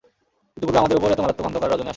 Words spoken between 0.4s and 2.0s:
ইতিপূর্বে আমাদের উপর এতো মারাত্মক অন্ধকার রজনী আসেনি।